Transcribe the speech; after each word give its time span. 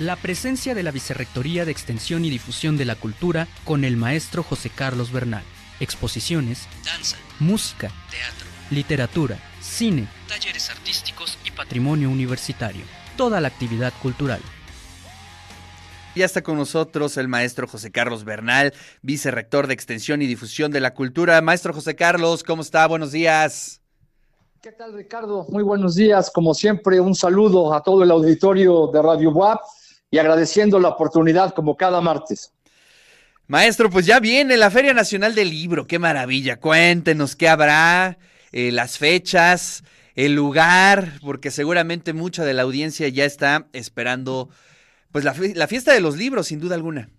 La 0.00 0.16
presencia 0.16 0.74
de 0.74 0.82
la 0.82 0.90
Vicerrectoría 0.90 1.64
de 1.64 1.70
Extensión 1.70 2.24
y 2.24 2.30
Difusión 2.30 2.76
de 2.76 2.84
la 2.84 2.96
Cultura 2.96 3.46
con 3.62 3.84
el 3.84 3.96
maestro 3.96 4.42
José 4.42 4.68
Carlos 4.68 5.12
Bernal. 5.12 5.44
Exposiciones, 5.78 6.66
danza, 6.84 7.16
música, 7.38 7.92
teatro, 8.10 8.46
literatura, 8.70 9.38
cine, 9.60 10.08
talleres 10.28 10.68
artísticos 10.68 11.38
y 11.44 11.52
patrimonio 11.52 12.10
universitario. 12.10 12.82
Toda 13.16 13.40
la 13.40 13.46
actividad 13.46 13.92
cultural. 14.02 14.40
Ya 16.16 16.24
está 16.24 16.42
con 16.42 16.56
nosotros 16.56 17.16
el 17.16 17.28
maestro 17.28 17.68
José 17.68 17.92
Carlos 17.92 18.24
Bernal, 18.24 18.74
vicerrector 19.02 19.68
de 19.68 19.74
Extensión 19.74 20.22
y 20.22 20.26
Difusión 20.26 20.72
de 20.72 20.80
la 20.80 20.92
Cultura. 20.92 21.40
Maestro 21.40 21.72
José 21.72 21.94
Carlos, 21.94 22.42
¿cómo 22.42 22.62
está? 22.62 22.84
Buenos 22.88 23.12
días. 23.12 23.80
¿Qué 24.60 24.72
tal, 24.72 24.92
Ricardo? 24.92 25.46
Muy 25.50 25.62
buenos 25.62 25.94
días. 25.94 26.32
Como 26.32 26.52
siempre, 26.52 26.98
un 26.98 27.14
saludo 27.14 27.72
a 27.72 27.80
todo 27.80 28.02
el 28.02 28.10
auditorio 28.10 28.88
de 28.88 29.00
Radio 29.00 29.30
WAP 29.30 29.60
y 30.14 30.18
agradeciendo 30.20 30.78
la 30.78 30.90
oportunidad 30.90 31.52
como 31.54 31.76
cada 31.76 32.00
martes. 32.00 32.52
Maestro, 33.48 33.90
pues 33.90 34.06
ya 34.06 34.20
viene 34.20 34.56
la 34.56 34.70
Feria 34.70 34.94
Nacional 34.94 35.34
del 35.34 35.50
Libro. 35.50 35.88
Qué 35.88 35.98
maravilla. 35.98 36.60
Cuéntenos 36.60 37.34
qué 37.34 37.48
habrá, 37.48 38.16
eh, 38.52 38.70
las 38.70 38.96
fechas, 38.96 39.82
el 40.14 40.36
lugar, 40.36 41.14
porque 41.20 41.50
seguramente 41.50 42.12
mucha 42.12 42.44
de 42.44 42.54
la 42.54 42.62
audiencia 42.62 43.08
ya 43.08 43.24
está 43.24 43.66
esperando 43.72 44.50
pues 45.10 45.24
la, 45.24 45.34
fiesta 45.66 45.92
de 45.92 46.00
los 46.00 46.16
libros, 46.16 46.46
sin 46.46 46.60
duda 46.60 46.76
alguna. 46.76 47.10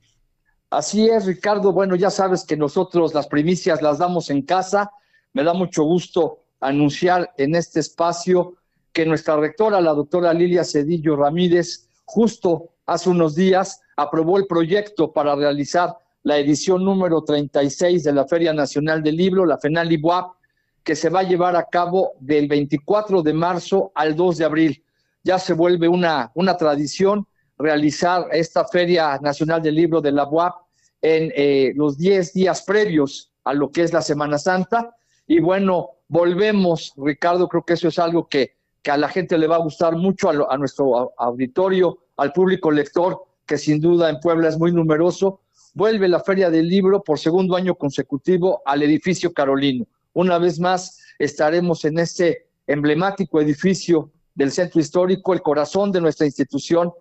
Así 0.69 1.09
es, 1.09 1.25
Ricardo. 1.25 1.73
Bueno, 1.73 1.97
ya 1.97 2.09
sabes 2.09 2.45
que 2.45 2.55
nosotros 2.55 3.13
las 3.13 3.27
primicias 3.27 3.81
las 3.81 3.97
damos 3.97 4.29
en 4.29 4.41
casa. 4.43 4.89
Me 5.33 5.43
da 5.43 5.53
mucho 5.53 5.83
gusto 5.83 6.45
anunciar 6.61 7.33
en 7.37 7.55
este 7.55 7.81
espacio 7.81 8.55
que 8.93 9.05
nuestra 9.05 9.35
rectora, 9.35 9.81
la 9.81 9.91
doctora 9.91 10.33
Lilia 10.33 10.63
Cedillo 10.63 11.17
Ramírez, 11.17 11.89
justo 12.05 12.69
hace 12.85 13.09
unos 13.09 13.35
días 13.35 13.81
aprobó 13.95 14.37
el 14.37 14.47
proyecto 14.47 15.11
para 15.11 15.35
realizar 15.35 15.95
la 16.23 16.37
edición 16.37 16.83
número 16.83 17.23
36 17.23 18.03
de 18.03 18.13
la 18.13 18.25
Feria 18.25 18.53
Nacional 18.53 19.03
del 19.03 19.15
Libro, 19.15 19.45
la 19.45 19.59
FENAL 19.59 19.91
IBUAP, 19.91 20.35
que 20.83 20.95
se 20.95 21.09
va 21.09 21.19
a 21.19 21.23
llevar 21.23 21.55
a 21.55 21.65
cabo 21.65 22.13
del 22.19 22.47
24 22.47 23.21
de 23.21 23.33
marzo 23.33 23.91
al 23.95 24.15
2 24.15 24.37
de 24.37 24.45
abril. 24.45 24.83
Ya 25.23 25.39
se 25.39 25.53
vuelve 25.53 25.87
una, 25.87 26.31
una 26.35 26.57
tradición 26.57 27.27
realizar 27.57 28.27
esta 28.31 28.65
Feria 28.67 29.17
Nacional 29.21 29.61
del 29.61 29.75
Libro 29.75 30.01
de 30.01 30.11
la 30.11 30.27
UAP 30.27 30.55
en 31.01 31.31
eh, 31.35 31.73
los 31.75 31.97
10 31.97 32.33
días 32.33 32.63
previos 32.63 33.31
a 33.43 33.53
lo 33.53 33.71
que 33.71 33.83
es 33.83 33.93
la 33.93 34.01
Semana 34.01 34.37
Santa. 34.37 34.95
Y 35.27 35.39
bueno, 35.39 35.91
volvemos, 36.07 36.93
Ricardo, 36.97 37.47
creo 37.47 37.63
que 37.63 37.73
eso 37.73 37.87
es 37.87 37.99
algo 37.99 38.27
que, 38.27 38.55
que 38.81 38.91
a 38.91 38.97
la 38.97 39.09
gente 39.09 39.37
le 39.37 39.47
va 39.47 39.55
a 39.55 39.63
gustar 39.63 39.95
mucho, 39.95 40.29
a, 40.29 40.53
a 40.53 40.57
nuestro 40.57 41.13
auditorio, 41.17 41.99
al 42.17 42.31
público 42.33 42.71
lector, 42.71 43.23
que 43.45 43.57
sin 43.57 43.79
duda 43.79 44.09
en 44.09 44.19
Puebla 44.19 44.49
es 44.49 44.57
muy 44.57 44.71
numeroso. 44.71 45.41
Vuelve 45.73 46.07
la 46.07 46.19
Feria 46.19 46.49
del 46.49 46.67
Libro 46.67 47.03
por 47.03 47.19
segundo 47.19 47.55
año 47.55 47.75
consecutivo 47.75 48.61
al 48.65 48.83
edificio 48.83 49.33
Carolino. 49.33 49.85
Una 50.13 50.37
vez 50.37 50.59
más 50.59 50.99
estaremos 51.19 51.85
en 51.85 51.99
este 51.99 52.47
emblemático 52.67 53.41
edificio 53.41 54.11
del 54.33 54.51
centro 54.51 54.79
histórico, 54.81 55.33
el 55.33 55.41
corazón 55.41 55.91
de 55.91 56.01
nuestra 56.01 56.25
institución, 56.25 56.91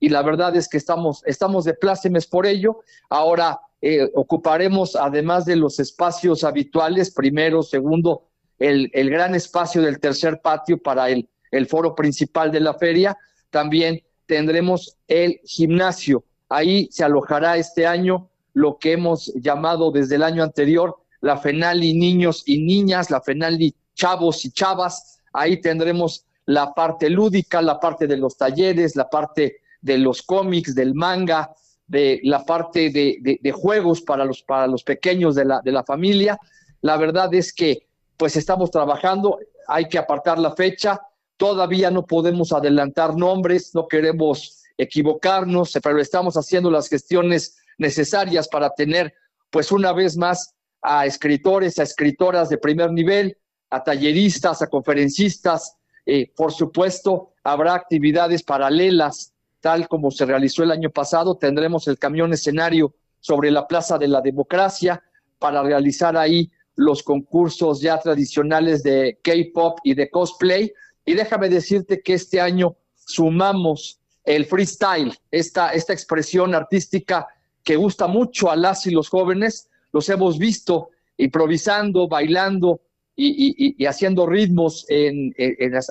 y 0.00 0.08
la 0.08 0.22
verdad 0.22 0.56
es 0.56 0.68
que 0.68 0.78
estamos, 0.78 1.22
estamos 1.26 1.64
de 1.64 1.74
plácemes 1.74 2.26
por 2.26 2.44
ello. 2.44 2.80
Ahora 3.08 3.60
eh, 3.80 4.10
ocuparemos, 4.14 4.96
además 4.96 5.44
de 5.44 5.56
los 5.56 5.78
espacios 5.78 6.42
habituales, 6.42 7.12
primero, 7.12 7.62
segundo, 7.62 8.28
el, 8.58 8.90
el, 8.94 9.10
gran 9.10 9.34
espacio 9.34 9.80
del 9.80 10.00
tercer 10.00 10.40
patio 10.40 10.78
para 10.78 11.08
el, 11.08 11.28
el 11.52 11.66
foro 11.66 11.94
principal 11.94 12.50
de 12.50 12.60
la 12.60 12.74
feria. 12.74 13.16
También 13.50 14.02
tendremos 14.32 14.96
el 15.08 15.42
gimnasio. 15.44 16.24
Ahí 16.48 16.88
se 16.90 17.04
alojará 17.04 17.58
este 17.58 17.86
año 17.86 18.30
lo 18.54 18.78
que 18.78 18.92
hemos 18.92 19.30
llamado 19.34 19.90
desde 19.90 20.14
el 20.14 20.22
año 20.22 20.42
anterior 20.42 20.96
la 21.20 21.36
FENALI 21.36 21.92
niños 21.92 22.42
y 22.46 22.64
niñas, 22.64 23.10
la 23.10 23.20
FENALI 23.20 23.74
chavos 23.94 24.42
y 24.46 24.50
chavas. 24.50 25.20
Ahí 25.34 25.60
tendremos 25.60 26.24
la 26.46 26.72
parte 26.72 27.10
lúdica, 27.10 27.60
la 27.60 27.78
parte 27.78 28.06
de 28.06 28.16
los 28.16 28.38
talleres, 28.38 28.96
la 28.96 29.10
parte 29.10 29.58
de 29.82 29.98
los 29.98 30.22
cómics, 30.22 30.74
del 30.74 30.94
manga, 30.94 31.52
de 31.86 32.20
la 32.24 32.42
parte 32.42 32.88
de, 32.88 33.52
juegos 33.52 34.00
para 34.00 34.24
los, 34.24 34.42
para 34.42 34.66
los 34.66 34.82
pequeños 34.82 35.34
de 35.34 35.44
la, 35.44 35.60
de 35.60 35.72
la 35.72 35.84
familia. 35.84 36.38
La 36.80 36.96
verdad 36.96 37.32
es 37.34 37.52
que 37.52 37.86
pues 38.16 38.34
estamos 38.36 38.70
trabajando, 38.70 39.38
hay 39.68 39.90
que 39.90 39.98
apartar 39.98 40.38
la 40.38 40.52
fecha, 40.56 40.98
todavía 41.42 41.90
no 41.90 42.06
podemos 42.06 42.52
adelantar 42.52 43.16
nombres, 43.16 43.74
no 43.74 43.88
queremos 43.88 44.62
equivocarnos, 44.78 45.76
pero 45.82 45.98
estamos 45.98 46.36
haciendo 46.36 46.70
las 46.70 46.88
gestiones 46.88 47.56
necesarias 47.78 48.46
para 48.46 48.70
tener 48.70 49.12
pues 49.50 49.72
una 49.72 49.92
vez 49.92 50.16
más 50.16 50.54
a 50.82 51.04
escritores, 51.04 51.80
a 51.80 51.82
escritoras 51.82 52.48
de 52.48 52.58
primer 52.58 52.92
nivel, 52.92 53.36
a 53.70 53.82
talleristas, 53.82 54.62
a 54.62 54.68
conferencistas, 54.68 55.78
eh, 56.06 56.30
por 56.36 56.52
supuesto, 56.52 57.32
habrá 57.42 57.74
actividades 57.74 58.44
paralelas 58.44 59.32
tal 59.60 59.88
como 59.88 60.12
se 60.12 60.26
realizó 60.26 60.62
el 60.62 60.70
año 60.70 60.90
pasado. 60.90 61.38
Tendremos 61.38 61.88
el 61.88 61.98
camión 61.98 62.32
escenario 62.32 62.94
sobre 63.18 63.50
la 63.50 63.66
Plaza 63.66 63.98
de 63.98 64.06
la 64.06 64.20
Democracia 64.20 65.02
para 65.40 65.60
realizar 65.64 66.16
ahí 66.16 66.52
los 66.76 67.02
concursos 67.02 67.80
ya 67.80 67.98
tradicionales 67.98 68.84
de 68.84 69.18
K-pop 69.24 69.80
y 69.82 69.94
de 69.94 70.08
cosplay. 70.08 70.72
Y 71.04 71.14
déjame 71.14 71.48
decirte 71.48 72.00
que 72.00 72.14
este 72.14 72.40
año 72.40 72.76
sumamos 72.94 73.98
el 74.24 74.46
freestyle, 74.46 75.16
esta, 75.30 75.72
esta 75.72 75.92
expresión 75.92 76.54
artística 76.54 77.26
que 77.64 77.76
gusta 77.76 78.06
mucho 78.06 78.50
a 78.50 78.56
las 78.56 78.86
y 78.86 78.90
los 78.90 79.08
jóvenes. 79.08 79.68
Los 79.92 80.08
hemos 80.08 80.38
visto 80.38 80.90
improvisando, 81.16 82.08
bailando 82.08 82.80
y, 83.14 83.84
haciendo 83.84 84.26
ritmos 84.26 84.86
en, 84.88 85.34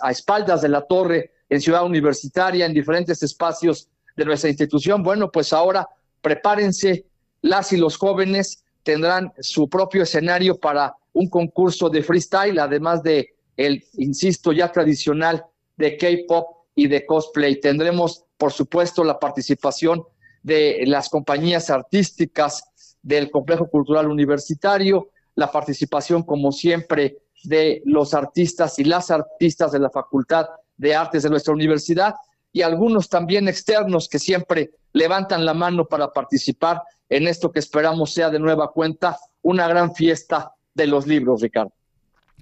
a 0.02 0.12
espaldas 0.12 0.62
de 0.62 0.70
la 0.70 0.82
torre 0.82 1.32
en 1.50 1.62
Ciudad 1.62 1.86
Universitaria, 1.86 2.66
en 2.66 2.74
diferentes 2.74 3.22
espacios 3.22 3.90
de 4.16 4.26
nuestra 4.26 4.50
institución. 4.50 5.04
Bueno, 5.04 5.32
pues 5.32 5.54
ahora 5.54 5.88
prepárense, 6.22 7.06
las 7.42 7.74
y 7.74 7.78
los 7.78 7.98
jóvenes 7.98 8.64
tendrán 8.84 9.32
su 9.40 9.70
propio 9.70 10.04
escenario 10.04 10.58
para 10.58 10.96
un 11.14 11.30
concurso 11.30 11.90
de 11.90 12.02
freestyle, 12.04 12.60
además 12.60 13.04
de 13.04 13.36
el, 13.57 13.84
insisto, 13.94 14.51
ya 14.51 14.72
tradicional 14.72 15.45
de 15.78 15.97
K-pop 15.97 16.47
y 16.75 16.88
de 16.88 17.06
cosplay. 17.06 17.59
Tendremos, 17.59 18.25
por 18.38 18.51
supuesto, 18.51 19.03
la 19.03 19.19
participación 19.19 20.03
de 20.44 20.84
las 20.88 21.09
compañías 21.09 21.69
artísticas 21.69 22.63
del 23.01 23.29
Complejo 23.31 23.69
Cultural 23.69 24.07
Universitario, 24.07 25.09
la 25.35 25.51
participación, 25.51 26.23
como 26.23 26.51
siempre, 26.51 27.17
de 27.44 27.81
los 27.85 28.13
artistas 28.13 28.78
y 28.79 28.84
las 28.84 29.12
artistas 29.12 29.72
de 29.72 29.79
la 29.79 29.89
Facultad 29.89 30.47
de 30.78 30.95
Artes 30.95 31.23
de 31.23 31.29
nuestra 31.29 31.53
universidad 31.53 32.16
y 32.53 32.62
algunos 32.62 33.09
también 33.09 33.47
externos 33.47 34.09
que 34.09 34.19
siempre 34.19 34.72
levantan 34.94 35.45
la 35.45 35.53
mano 35.53 35.85
para 35.85 36.12
participar 36.12 36.81
en 37.09 37.28
esto 37.28 37.51
que 37.51 37.59
esperamos 37.59 38.13
sea 38.13 38.29
de 38.29 38.39
nueva 38.39 38.72
cuenta 38.72 39.18
una 39.41 39.68
gran 39.68 39.94
fiesta 39.94 40.53
de 40.73 40.88
los 40.88 41.07
libros, 41.07 41.41
Ricardo. 41.41 41.72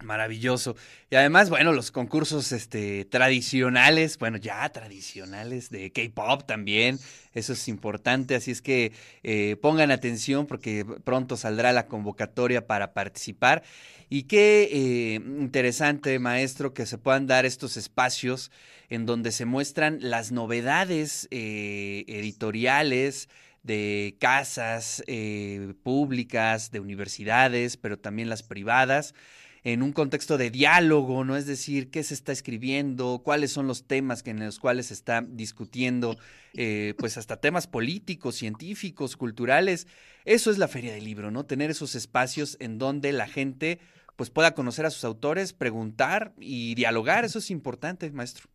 Maravilloso. 0.03 0.77
Y 1.09 1.15
además, 1.15 1.49
bueno, 1.49 1.73
los 1.73 1.91
concursos 1.91 2.51
este, 2.53 3.03
tradicionales, 3.05 4.17
bueno, 4.17 4.37
ya 4.37 4.67
tradicionales 4.69 5.69
de 5.69 5.91
K-Pop 5.91 6.43
también, 6.45 6.99
eso 7.33 7.53
es 7.53 7.67
importante, 7.67 8.35
así 8.35 8.51
es 8.51 8.61
que 8.61 8.93
eh, 9.23 9.57
pongan 9.61 9.91
atención 9.91 10.47
porque 10.47 10.85
pronto 11.03 11.35
saldrá 11.35 11.73
la 11.73 11.87
convocatoria 11.87 12.65
para 12.65 12.93
participar. 12.93 13.63
Y 14.09 14.23
qué 14.23 14.69
eh, 14.71 15.15
interesante, 15.15 16.17
maestro, 16.17 16.73
que 16.73 16.85
se 16.85 16.97
puedan 16.97 17.27
dar 17.27 17.45
estos 17.45 17.75
espacios 17.75 18.51
en 18.89 19.05
donde 19.05 19.31
se 19.31 19.45
muestran 19.45 19.99
las 20.01 20.31
novedades 20.31 21.27
eh, 21.29 22.05
editoriales, 22.07 23.27
de 23.61 24.15
casas 24.19 25.03
públicas, 25.83 26.71
de 26.71 26.79
universidades, 26.79 27.75
pero 27.75 27.99
también 27.99 28.29
las 28.29 28.41
privadas 28.41 29.13
en 29.63 29.83
un 29.83 29.91
contexto 29.91 30.37
de 30.37 30.51
diálogo, 30.51 31.23
¿no? 31.23 31.35
Es 31.35 31.45
decir, 31.45 31.91
qué 31.91 32.03
se 32.03 32.13
está 32.13 32.31
escribiendo, 32.31 33.21
cuáles 33.23 33.51
son 33.51 33.67
los 33.67 33.83
temas 33.85 34.23
que 34.23 34.31
en 34.31 34.39
los 34.39 34.59
cuales 34.59 34.87
se 34.87 34.93
está 34.93 35.25
discutiendo, 35.27 36.17
eh, 36.53 36.93
pues 36.97 37.17
hasta 37.17 37.37
temas 37.37 37.67
políticos, 37.67 38.35
científicos, 38.35 39.17
culturales. 39.17 39.87
Eso 40.25 40.51
es 40.51 40.57
la 40.57 40.67
feria 40.67 40.93
del 40.93 41.05
libro, 41.05 41.31
¿no? 41.31 41.45
Tener 41.45 41.71
esos 41.71 41.95
espacios 41.95 42.57
en 42.59 42.77
donde 42.77 43.11
la 43.11 43.27
gente 43.27 43.79
pues 44.15 44.29
pueda 44.29 44.53
conocer 44.53 44.85
a 44.85 44.89
sus 44.89 45.05
autores, 45.05 45.53
preguntar 45.53 46.33
y 46.37 46.75
dialogar, 46.75 47.23
eso 47.23 47.39
es 47.39 47.49
importante, 47.51 48.11
maestro. 48.11 48.49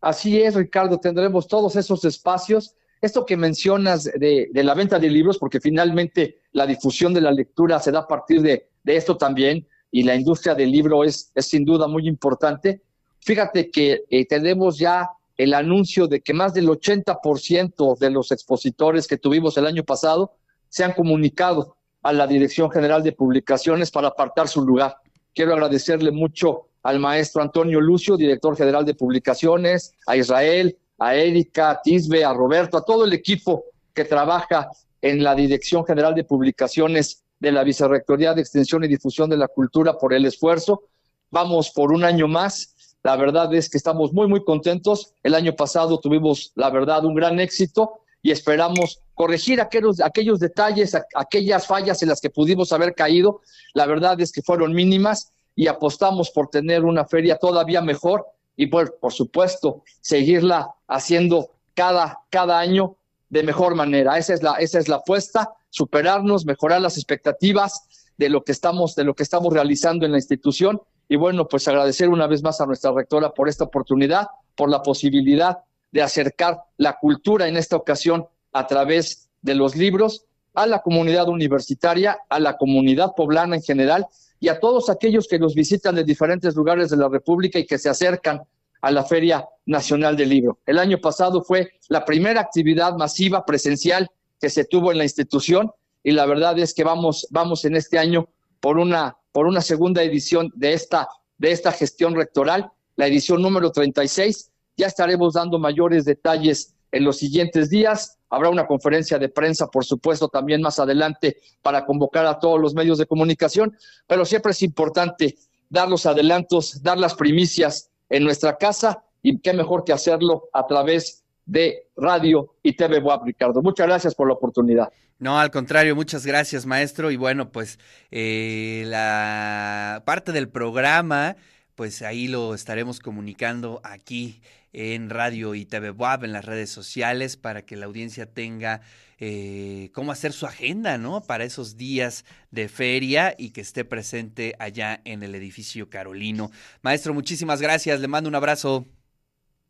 Así 0.00 0.40
es, 0.40 0.54
Ricardo, 0.54 0.98
tendremos 0.98 1.46
todos 1.46 1.76
esos 1.76 2.04
espacios. 2.04 2.74
Esto 3.00 3.26
que 3.26 3.36
mencionas 3.36 4.04
de, 4.04 4.48
la 4.54 4.74
venta 4.74 4.98
de 4.98 5.10
libros, 5.10 5.36
porque 5.36 5.60
finalmente 5.60 6.40
la 6.52 6.66
difusión 6.66 7.12
de 7.12 7.20
la 7.20 7.30
lectura 7.30 7.78
se 7.78 7.92
da 7.92 8.00
a 8.00 8.08
partir 8.08 8.40
de, 8.42 8.70
de 8.82 8.96
esto 8.96 9.16
también, 9.16 9.66
y 9.92 10.02
la 10.02 10.16
industria 10.16 10.54
del 10.56 10.72
libro 10.72 11.04
es, 11.04 11.30
es 11.34 11.46
sin 11.46 11.64
duda 11.64 11.86
muy 11.86 12.08
importante. 12.08 12.80
Fíjate 13.20 13.70
que 13.70 14.02
eh, 14.10 14.26
tenemos 14.26 14.78
ya 14.78 15.10
el 15.36 15.54
anuncio 15.54 16.08
de 16.08 16.20
que 16.20 16.34
más 16.34 16.54
del 16.54 16.68
80% 16.68 17.98
de 17.98 18.10
los 18.10 18.32
expositores 18.32 19.06
que 19.06 19.18
tuvimos 19.18 19.56
el 19.58 19.66
año 19.66 19.84
pasado 19.84 20.32
se 20.68 20.82
han 20.82 20.92
comunicado 20.94 21.76
a 22.02 22.12
la 22.12 22.26
Dirección 22.26 22.70
General 22.70 23.02
de 23.02 23.12
Publicaciones 23.12 23.90
para 23.90 24.08
apartar 24.08 24.48
su 24.48 24.62
lugar. 24.62 24.96
Quiero 25.34 25.52
agradecerle 25.52 26.10
mucho 26.10 26.68
al 26.82 26.98
maestro 26.98 27.42
Antonio 27.42 27.80
Lucio, 27.80 28.16
director 28.16 28.56
general 28.56 28.84
de 28.84 28.94
Publicaciones, 28.94 29.94
a 30.06 30.16
Israel, 30.16 30.76
a 30.98 31.14
Erika, 31.14 31.70
a 31.70 31.82
Tisbe, 31.82 32.24
a 32.24 32.32
Roberto, 32.32 32.76
a 32.76 32.84
todo 32.84 33.04
el 33.04 33.12
equipo 33.12 33.64
que 33.94 34.04
trabaja 34.04 34.70
en 35.02 35.22
la 35.22 35.34
Dirección 35.34 35.84
General 35.84 36.14
de 36.14 36.24
Publicaciones 36.24 37.22
de 37.42 37.50
la 37.50 37.64
Vicerrectoría 37.64 38.34
de 38.34 38.40
Extensión 38.40 38.84
y 38.84 38.88
Difusión 38.88 39.28
de 39.28 39.36
la 39.36 39.48
Cultura 39.48 39.98
por 39.98 40.14
el 40.14 40.24
esfuerzo. 40.24 40.84
Vamos 41.28 41.70
por 41.70 41.92
un 41.92 42.04
año 42.04 42.28
más. 42.28 42.96
La 43.02 43.16
verdad 43.16 43.52
es 43.52 43.68
que 43.68 43.78
estamos 43.78 44.12
muy, 44.12 44.28
muy 44.28 44.44
contentos. 44.44 45.14
El 45.24 45.34
año 45.34 45.52
pasado 45.56 45.98
tuvimos, 45.98 46.52
la 46.54 46.70
verdad, 46.70 47.04
un 47.04 47.16
gran 47.16 47.40
éxito 47.40 47.98
y 48.22 48.30
esperamos 48.30 49.00
corregir 49.14 49.60
aquellos, 49.60 50.00
aquellos 50.00 50.38
detalles, 50.38 50.96
aquellas 51.16 51.66
fallas 51.66 52.00
en 52.04 52.10
las 52.10 52.20
que 52.20 52.30
pudimos 52.30 52.72
haber 52.72 52.94
caído. 52.94 53.40
La 53.74 53.86
verdad 53.86 54.20
es 54.20 54.30
que 54.30 54.42
fueron 54.42 54.72
mínimas 54.72 55.32
y 55.56 55.66
apostamos 55.66 56.30
por 56.30 56.48
tener 56.48 56.84
una 56.84 57.06
feria 57.06 57.38
todavía 57.38 57.82
mejor 57.82 58.24
y 58.56 58.68
por, 58.68 59.00
por 59.00 59.12
supuesto 59.12 59.82
seguirla 60.00 60.72
haciendo 60.86 61.50
cada, 61.74 62.20
cada 62.30 62.60
año 62.60 62.94
de 63.30 63.42
mejor 63.42 63.74
manera. 63.74 64.16
Esa 64.16 64.32
es 64.32 64.44
la, 64.44 64.52
esa 64.60 64.78
es 64.78 64.86
la 64.86 64.96
apuesta, 64.96 65.50
superarnos, 65.72 66.44
mejorar 66.44 66.82
las 66.82 66.96
expectativas 66.96 68.12
de 68.18 68.28
lo 68.28 68.44
que 68.44 68.52
estamos, 68.52 68.94
de 68.94 69.04
lo 69.04 69.14
que 69.14 69.22
estamos 69.22 69.52
realizando 69.52 70.04
en 70.04 70.12
la 70.12 70.18
institución. 70.18 70.80
Y 71.08 71.16
bueno, 71.16 71.48
pues 71.48 71.66
agradecer 71.66 72.10
una 72.10 72.26
vez 72.26 72.42
más 72.42 72.60
a 72.60 72.66
nuestra 72.66 72.92
rectora 72.92 73.32
por 73.32 73.48
esta 73.48 73.64
oportunidad, 73.64 74.28
por 74.54 74.70
la 74.70 74.82
posibilidad 74.82 75.58
de 75.90 76.02
acercar 76.02 76.58
la 76.76 76.98
cultura 76.98 77.48
en 77.48 77.56
esta 77.56 77.76
ocasión 77.76 78.26
a 78.52 78.66
través 78.66 79.30
de 79.40 79.54
los 79.54 79.74
libros 79.74 80.26
a 80.54 80.66
la 80.66 80.82
comunidad 80.82 81.28
universitaria, 81.28 82.18
a 82.28 82.38
la 82.38 82.58
comunidad 82.58 83.14
poblana 83.16 83.56
en 83.56 83.62
general 83.62 84.06
y 84.38 84.48
a 84.48 84.60
todos 84.60 84.90
aquellos 84.90 85.26
que 85.26 85.38
nos 85.38 85.54
visitan 85.54 85.94
de 85.94 86.04
diferentes 86.04 86.54
lugares 86.54 86.90
de 86.90 86.98
la 86.98 87.08
República 87.08 87.58
y 87.58 87.64
que 87.64 87.78
se 87.78 87.88
acercan 87.88 88.42
a 88.82 88.90
la 88.90 89.04
Feria 89.04 89.46
Nacional 89.64 90.16
del 90.16 90.28
Libro. 90.28 90.58
El 90.66 90.78
año 90.78 90.98
pasado 90.98 91.42
fue 91.42 91.70
la 91.88 92.04
primera 92.04 92.42
actividad 92.42 92.94
masiva 92.96 93.46
presencial 93.46 94.10
que 94.42 94.50
se 94.50 94.64
tuvo 94.64 94.90
en 94.90 94.98
la 94.98 95.04
institución 95.04 95.70
y 96.02 96.10
la 96.10 96.26
verdad 96.26 96.58
es 96.58 96.74
que 96.74 96.82
vamos, 96.82 97.28
vamos 97.30 97.64
en 97.64 97.76
este 97.76 97.96
año 97.96 98.28
por 98.58 98.76
una, 98.76 99.16
por 99.30 99.46
una 99.46 99.60
segunda 99.60 100.02
edición 100.02 100.50
de 100.56 100.72
esta, 100.72 101.08
de 101.38 101.52
esta 101.52 101.70
gestión 101.70 102.16
rectoral, 102.16 102.72
la 102.96 103.06
edición 103.06 103.40
número 103.40 103.70
36. 103.70 104.50
Ya 104.76 104.88
estaremos 104.88 105.34
dando 105.34 105.60
mayores 105.60 106.04
detalles 106.04 106.74
en 106.90 107.04
los 107.04 107.18
siguientes 107.18 107.70
días. 107.70 108.18
Habrá 108.30 108.48
una 108.48 108.66
conferencia 108.66 109.16
de 109.16 109.28
prensa, 109.28 109.68
por 109.68 109.84
supuesto, 109.84 110.26
también 110.26 110.60
más 110.60 110.80
adelante 110.80 111.36
para 111.62 111.86
convocar 111.86 112.26
a 112.26 112.40
todos 112.40 112.60
los 112.60 112.74
medios 112.74 112.98
de 112.98 113.06
comunicación, 113.06 113.76
pero 114.08 114.24
siempre 114.24 114.50
es 114.50 114.62
importante 114.62 115.36
dar 115.70 115.88
los 115.88 116.04
adelantos, 116.04 116.82
dar 116.82 116.98
las 116.98 117.14
primicias 117.14 117.90
en 118.08 118.24
nuestra 118.24 118.56
casa 118.56 119.04
y 119.22 119.38
qué 119.38 119.52
mejor 119.52 119.84
que 119.84 119.92
hacerlo 119.92 120.48
a 120.52 120.66
través 120.66 121.21
de 121.44 121.88
radio 121.96 122.54
y 122.62 122.74
TV 122.74 122.98
WAP, 122.98 123.24
Ricardo. 123.24 123.62
Muchas 123.62 123.86
gracias 123.86 124.14
por 124.14 124.28
la 124.28 124.34
oportunidad. 124.34 124.92
No, 125.18 125.38
al 125.38 125.50
contrario, 125.50 125.94
muchas 125.94 126.26
gracias, 126.26 126.66
maestro. 126.66 127.10
Y 127.10 127.16
bueno, 127.16 127.52
pues 127.52 127.78
eh, 128.10 128.84
la 128.86 130.02
parte 130.04 130.32
del 130.32 130.48
programa, 130.48 131.36
pues 131.74 132.02
ahí 132.02 132.28
lo 132.28 132.54
estaremos 132.54 132.98
comunicando 132.98 133.80
aquí 133.84 134.42
en 134.72 135.10
radio 135.10 135.54
y 135.54 135.64
TV 135.64 135.94
en 136.22 136.32
las 136.32 136.44
redes 136.44 136.70
sociales, 136.70 137.36
para 137.36 137.62
que 137.62 137.76
la 137.76 137.86
audiencia 137.86 138.26
tenga 138.26 138.80
eh, 139.18 139.90
cómo 139.94 140.10
hacer 140.10 140.32
su 140.32 140.46
agenda, 140.46 140.98
¿no? 140.98 141.20
Para 141.22 141.44
esos 141.44 141.76
días 141.76 142.24
de 142.50 142.68
feria 142.68 143.34
y 143.38 143.50
que 143.50 143.60
esté 143.60 143.84
presente 143.84 144.56
allá 144.58 145.00
en 145.04 145.22
el 145.22 145.34
edificio 145.34 145.88
Carolino. 145.88 146.50
Maestro, 146.80 147.14
muchísimas 147.14 147.60
gracias, 147.60 148.00
le 148.00 148.08
mando 148.08 148.28
un 148.28 148.34
abrazo. 148.34 148.86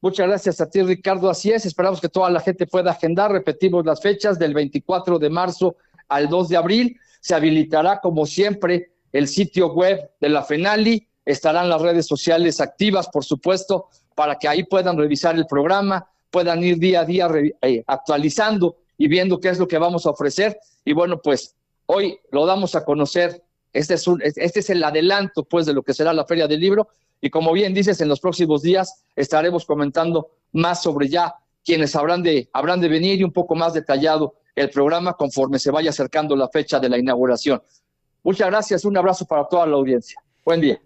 Muchas 0.02 0.26
gracias 0.26 0.60
a 0.60 0.69
ti, 0.69 0.82
Ricardo. 0.82 1.31
Así 1.31 1.52
es, 1.52 1.64
esperamos 1.64 2.00
que 2.00 2.08
toda 2.08 2.28
la 2.28 2.40
gente 2.40 2.66
pueda 2.66 2.90
agendar. 2.90 3.31
Repetimos 3.31 3.87
las 3.87 4.02
fechas 4.02 4.37
del 4.37 4.52
24 4.52 5.16
de 5.20 5.31
marzo 5.31 5.76
al 6.08 6.28
2 6.28 6.49
de 6.49 6.56
abril. 6.56 7.00
Se 7.20 7.37
habilitará, 7.37 8.00
como 8.00 8.26
siempre, 8.26 8.90
el 9.12 9.28
sitio 9.28 9.72
web 9.72 10.10
de 10.20 10.28
la 10.28 10.43
FENALI. 10.43 11.06
Estarán 11.25 11.69
las 11.69 11.81
redes 11.81 12.06
sociales 12.06 12.60
activas, 12.60 13.08
por 13.10 13.25
supuesto, 13.25 13.90
para 14.16 14.40
que 14.40 14.49
ahí 14.49 14.64
puedan 14.64 14.99
revisar 14.99 15.37
el 15.37 15.46
programa, 15.46 16.10
puedan 16.32 16.64
ir 16.64 16.78
día 16.78 17.02
a 17.02 17.04
día 17.04 17.28
eh, 17.62 17.84
actualizando 17.87 18.78
y 18.99 19.06
viendo 19.06 19.38
qué 19.38 19.50
es 19.50 19.60
lo 19.60 19.69
que 19.69 19.78
vamos 19.78 20.04
a 20.06 20.10
ofrecer. 20.10 20.58
Y 20.84 20.94
bueno, 20.94 21.20
pues 21.22 21.54
hoy 21.87 22.19
lo 22.32 22.44
damos 22.44 22.75
a 22.75 22.84
conocer. 22.84 23.40
Este 23.72 23.94
es, 23.94 24.04
este 24.34 24.58
es 24.58 24.70
el 24.70 24.82
adelanto, 24.82 25.44
pues, 25.44 25.64
de 25.64 25.75
lo 25.75 25.84
que 25.84 25.94
será 25.94 26.12
la 26.12 26.26
Feria 26.26 26.49
del 26.49 26.58
Libro. 26.58 26.88
Y 27.25 27.31
como 27.31 27.53
bien 27.53 27.73
dices, 27.73 28.01
en 28.01 28.09
los 28.09 28.21
próximos 28.21 28.63
días 28.63 29.05
estaremos 29.15 29.65
comentando 29.65 30.33
más 30.53 30.83
sobre 30.83 31.09
ya 31.09 31.35
quienes 31.65 31.95
habrán 31.95 32.23
de, 32.23 32.51
de 32.53 32.89
venir 32.89 33.21
y 33.21 33.25
un 33.25 33.33
poco 33.33 33.55
más 33.55 33.73
detallado 33.73 34.35
el 34.57 34.69
programa 34.69 35.15
conforme 35.15 35.61
se 35.61 35.71
vaya 35.71 35.91
acercando 35.91 36.35
la 36.35 36.49
fecha 36.49 36.81
de 36.81 36.89
la 36.89 36.99
inauguración. 36.99 37.63
Muchas 38.25 38.49
gracias, 38.49 38.85
un 38.85 38.97
abrazo 38.97 39.25
para 39.25 39.49
toda 39.49 39.67
la 39.67 39.77
audiencia. 39.77 40.21
Buen 40.45 40.61
día. 40.61 40.81